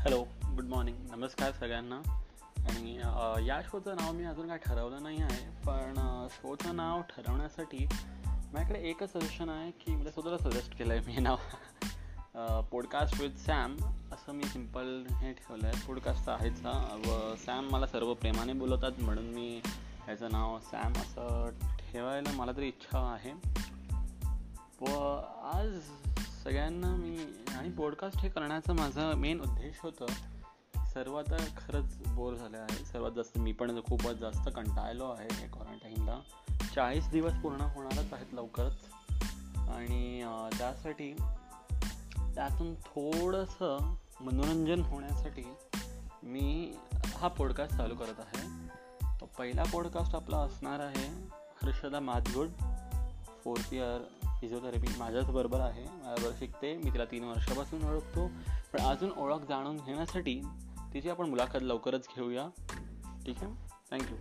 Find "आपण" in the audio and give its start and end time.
61.10-61.28